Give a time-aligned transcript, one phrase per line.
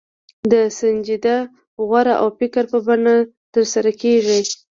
[0.51, 1.37] د سنجیده
[1.87, 3.15] غور او فکر په بڼه
[3.53, 4.39] ترسره کېږي.